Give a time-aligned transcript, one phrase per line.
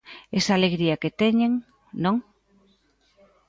[0.39, 1.51] Esa alegría que teñen,
[2.03, 2.15] non?